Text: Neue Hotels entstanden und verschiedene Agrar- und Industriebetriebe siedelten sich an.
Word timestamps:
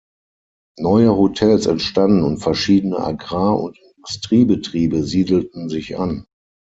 Neue 0.79 1.15
Hotels 1.15 1.67
entstanden 1.67 2.23
und 2.23 2.39
verschiedene 2.39 2.97
Agrar- 2.97 3.61
und 3.61 3.77
Industriebetriebe 3.97 5.03
siedelten 5.03 5.69
sich 5.69 5.99
an. 5.99 6.25